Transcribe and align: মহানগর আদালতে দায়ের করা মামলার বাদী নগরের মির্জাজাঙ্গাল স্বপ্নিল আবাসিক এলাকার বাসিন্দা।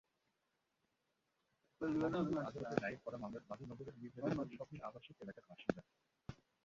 মহানগর 1.81 2.37
আদালতে 2.41 2.75
দায়ের 2.75 2.99
করা 3.05 3.17
মামলার 3.17 3.47
বাদী 3.49 3.65
নগরের 3.65 3.95
মির্জাজাঙ্গাল 4.01 4.47
স্বপ্নিল 4.51 4.81
আবাসিক 4.83 5.15
এলাকার 5.23 5.45
বাসিন্দা। 5.49 5.81